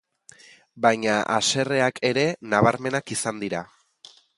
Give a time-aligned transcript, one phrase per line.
[0.85, 3.67] Baina haserreak ere bnabarmenak izan dira.